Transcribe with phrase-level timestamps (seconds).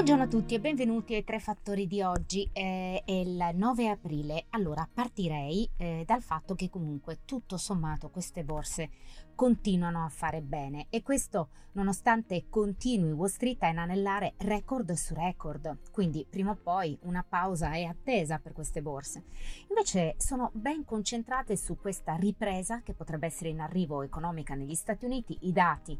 [0.00, 2.48] Buongiorno a tutti e benvenuti ai tre fattori di oggi.
[2.54, 4.46] Eh, è il 9 aprile.
[4.48, 8.88] Allora partirei eh, dal fatto che comunque tutto sommato queste borse
[9.34, 15.78] continuano a fare bene e questo nonostante continui Wall Street a inanellare record su record.
[15.92, 19.24] Quindi prima o poi una pausa è attesa per queste borse.
[19.68, 25.04] Invece sono ben concentrate su questa ripresa che potrebbe essere in arrivo economica negli Stati
[25.04, 25.36] Uniti.
[25.42, 25.98] I dati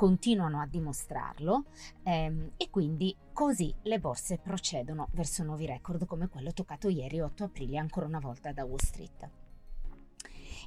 [0.00, 1.64] continuano a dimostrarlo
[2.04, 7.44] ehm, e quindi così le borse procedono verso nuovi record come quello toccato ieri 8
[7.44, 9.49] aprile ancora una volta da Wall Street.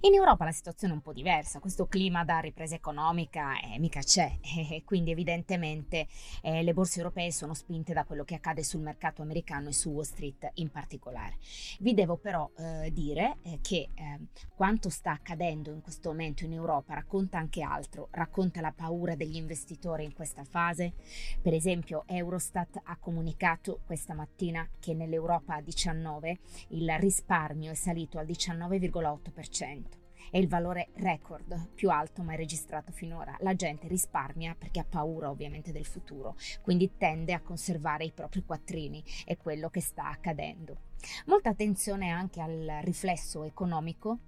[0.05, 4.01] In Europa la situazione è un po' diversa, questo clima da ripresa economica eh, mica
[4.01, 4.37] c'è
[4.69, 6.07] e quindi evidentemente
[6.41, 9.91] eh, le borse europee sono spinte da quello che accade sul mercato americano e su
[9.91, 11.37] Wall Street in particolare.
[11.79, 16.51] Vi devo però eh, dire eh, che ehm, quanto sta accadendo in questo momento in
[16.51, 20.95] Europa racconta anche altro, racconta la paura degli investitori in questa fase.
[21.41, 26.39] Per esempio Eurostat ha comunicato questa mattina che nell'Europa a 19
[26.71, 29.92] il risparmio è salito al 19,8%
[30.29, 33.35] è il valore record più alto mai registrato finora.
[33.39, 38.43] La gente risparmia perché ha paura ovviamente del futuro, quindi tende a conservare i propri
[38.43, 40.77] quattrini, è quello che sta accadendo.
[41.25, 44.19] Molta attenzione anche al riflesso economico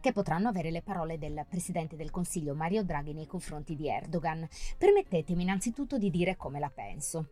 [0.00, 4.46] che potranno avere le parole del Presidente del Consiglio Mario Draghi nei confronti di Erdogan.
[4.76, 7.28] Permettetemi innanzitutto di dire come la penso.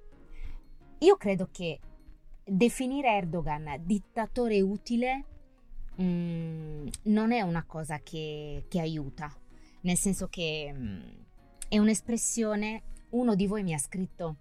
[1.00, 1.78] Io credo che
[2.42, 5.24] definire Erdogan dittatore utile
[6.00, 9.34] mm, non è una cosa che, che, aiuta,
[9.82, 11.00] nel senso che mm,
[11.68, 14.36] è un'espressione, uno di voi mi ha scritto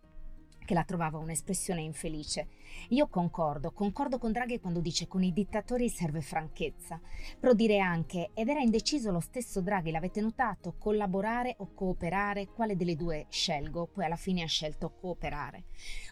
[0.66, 2.48] che la trovava un'espressione infelice.
[2.90, 7.00] Io concordo, concordo con Draghi quando dice con i dittatori serve franchezza,
[7.40, 12.76] però dire anche, ed era indeciso lo stesso Draghi, l'avete notato, collaborare o cooperare, quale
[12.76, 13.88] delle due scelgo?
[13.88, 15.66] Poi alla fine ha scelto cooperare.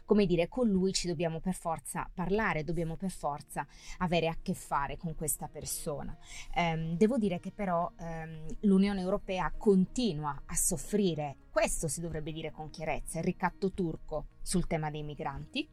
[0.06, 3.66] Come dire, con lui ci dobbiamo per forza parlare, dobbiamo per forza
[3.98, 6.18] avere a che fare con questa persona.
[6.56, 12.52] Um, devo dire che però um, l'Unione Europea continua a soffrire, questo si dovrebbe dire
[12.52, 15.68] con chiarezza, il ricatto turco sul tema dei migranti.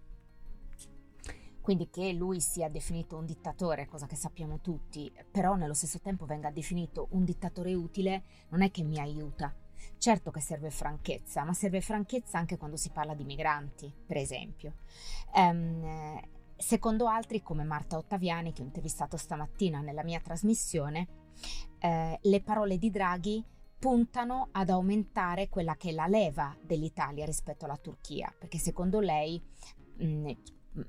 [1.67, 6.25] Quindi che lui sia definito un dittatore, cosa che sappiamo tutti, però nello stesso tempo
[6.25, 9.53] venga definito un dittatore utile, non è che mi aiuta.
[9.99, 14.75] Certo che serve franchezza, ma serve franchezza anche quando si parla di migranti, per esempio.
[15.35, 16.21] Um,
[16.57, 21.09] secondo altri, come Marta Ottaviani, che ho intervistato stamattina nella mia trasmissione,
[21.81, 23.45] eh, le parole di Draghi
[23.77, 29.43] puntano ad aumentare quella che è la leva dell'Italia rispetto alla Turchia, perché secondo lei,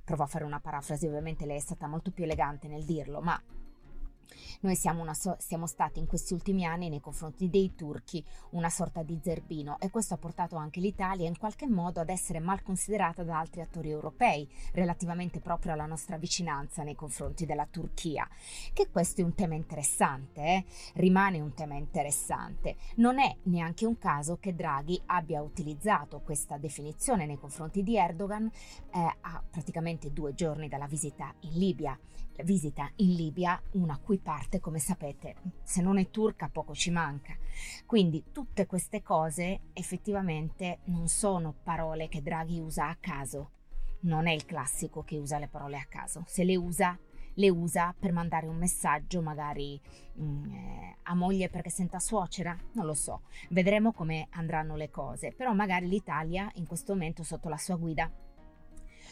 [0.03, 3.41] provo a fare una parafrasi, ovviamente lei è stata molto più elegante nel dirlo, ma
[4.61, 9.03] noi siamo, so- siamo, stati in questi ultimi anni nei confronti dei turchi una sorta
[9.03, 13.23] di zerbino e questo ha portato anche l'Italia in qualche modo ad essere mal considerata
[13.23, 18.27] da altri attori europei relativamente proprio alla nostra vicinanza nei confronti della Turchia.
[18.73, 20.65] Che questo è un tema interessante, eh?
[20.95, 22.75] rimane un tema interessante.
[22.95, 28.45] Non è neanche un caso che Draghi abbia utilizzato questa definizione nei confronti di Erdogan
[28.45, 31.97] eh, a praticamente due giorni dalla visita in Libia.
[32.35, 36.73] La visita in Libia, una cui parte parte, come sapete, se non è turca poco
[36.73, 37.35] ci manca.
[37.85, 43.51] Quindi tutte queste cose effettivamente non sono parole che Draghi usa a caso.
[44.01, 46.23] Non è il classico che usa le parole a caso.
[46.27, 46.97] Se le usa,
[47.35, 49.79] le usa per mandare un messaggio magari
[50.13, 54.89] mh, mm, eh, a moglie perché senta suocera, non lo so, vedremo come andranno le
[54.89, 58.11] cose, però magari l'Italia in questo momento sotto la sua guida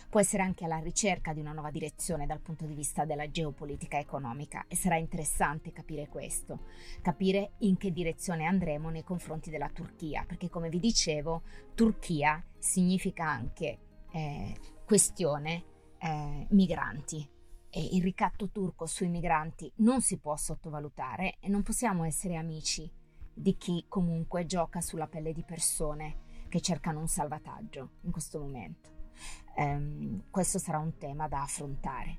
[0.09, 3.97] può essere anche alla ricerca di una nuova direzione dal punto di vista della geopolitica
[3.97, 6.66] economica e sarà interessante capire questo,
[7.01, 13.28] capire in che direzione andremo nei confronti della Turchia, perché come vi dicevo, Turchia significa
[13.28, 13.79] anche
[14.11, 15.63] eh, questione
[16.00, 17.30] eh, migranti.
[17.77, 22.89] Il ricatto turco sui migranti non si può sottovalutare e non possiamo essere amici
[23.33, 29.05] di chi comunque gioca sulla pelle di persone che cercano un salvataggio in questo momento.
[29.57, 32.17] Um, questo sarà un tema da affrontare.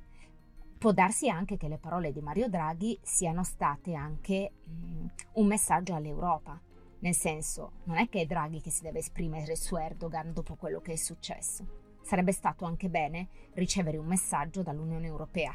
[0.79, 5.95] Può darsi anche che le parole di Mario Draghi siano state anche um, un messaggio
[5.95, 6.59] all'Europa,
[7.01, 10.81] nel senso non è che è Draghi che si deve esprimere su Erdogan dopo quello
[10.81, 11.85] che è successo.
[12.03, 15.55] Sarebbe stato anche bene ricevere un messaggio dall'Unione Europea,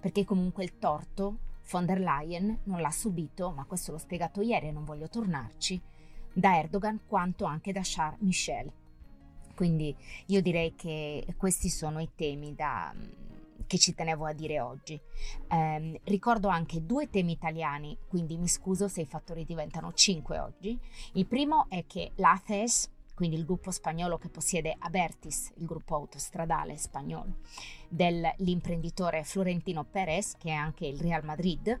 [0.00, 1.38] perché comunque il torto
[1.70, 5.80] von der Leyen non l'ha subito, ma questo l'ho spiegato ieri e non voglio tornarci,
[6.32, 8.72] da Erdogan quanto anche da Charles Michel
[9.58, 9.92] Quindi
[10.26, 12.94] io direi che questi sono i temi da,
[13.66, 15.00] che ci tenevo a dire oggi.
[15.48, 20.78] Eh, ricordo anche due temi italiani, quindi mi scuso se i fattori diventano cinque oggi.
[21.14, 26.76] Il primo è che l'ACES, quindi il gruppo spagnolo che possiede Abertis, il gruppo autostradale
[26.76, 27.38] spagnolo,
[27.88, 31.80] dell'imprenditore Florentino Perez, che è anche il Real Madrid,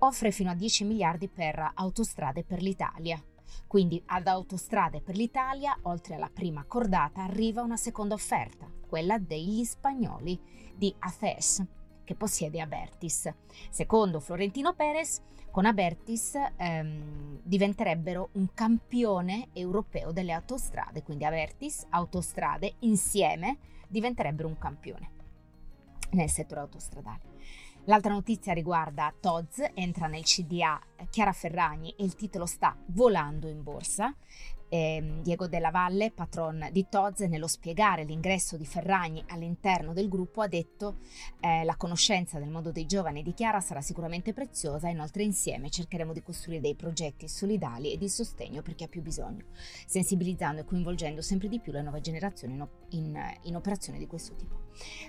[0.00, 3.18] offre fino a 10 miliardi per autostrade per l'Italia.
[3.66, 9.64] Quindi ad Autostrade per l'Italia, oltre alla prima cordata, arriva una seconda offerta, quella degli
[9.64, 10.38] spagnoli
[10.74, 11.64] di ACES,
[12.04, 13.32] che possiede Abertis.
[13.70, 15.20] Secondo Florentino Perez,
[15.50, 23.58] con Abertis ehm, diventerebbero un campione europeo delle autostrade, quindi Abertis, autostrade insieme
[23.88, 25.10] diventerebbero un campione
[26.10, 27.20] nel settore autostradale.
[27.88, 33.62] L'altra notizia riguarda Toz, entra nel CDA Chiara Ferragni e il titolo sta volando in
[33.62, 34.12] borsa.
[34.68, 40.40] Eh, Diego Della Valle, patron di Toz, nello spiegare l'ingresso di Ferragni all'interno del gruppo
[40.40, 40.98] ha detto
[41.40, 46.12] eh, la conoscenza del mondo dei giovani di Chiara sarà sicuramente preziosa, inoltre insieme cercheremo
[46.12, 49.44] di costruire dei progetti solidali e di sostegno per chi ha più bisogno,
[49.86, 54.34] sensibilizzando e coinvolgendo sempre di più le nuove generazioni in, in, in operazioni di questo
[54.34, 54.64] tipo.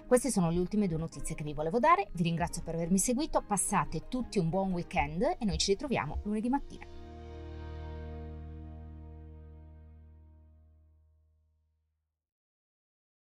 [0.05, 3.41] Queste sono le ultime due notizie che vi volevo dare, vi ringrazio per avermi seguito,
[3.41, 6.96] passate tutti un buon weekend e noi ci ritroviamo lunedì mattina.